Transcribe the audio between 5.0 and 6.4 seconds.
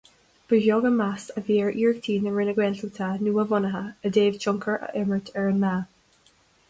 imirt ar an meath.